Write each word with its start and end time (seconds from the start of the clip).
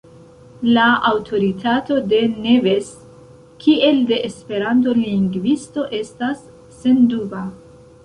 La 0.77 0.85
aŭtoritato 1.09 1.97
de 2.13 2.21
Neves 2.47 2.89
kiel 3.67 4.03
de 4.15 4.21
Esperanto-lingvisto 4.33 5.89
estas 6.03 6.45
senduba. 6.83 7.49